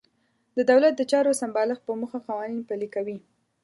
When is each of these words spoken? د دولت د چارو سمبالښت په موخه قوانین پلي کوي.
د 0.57 0.59
دولت 0.69 0.93
د 0.97 1.01
چارو 1.11 1.37
سمبالښت 1.41 1.83
په 1.85 1.93
موخه 2.01 2.19
قوانین 2.27 2.61
پلي 2.69 2.87
کوي. 2.95 3.17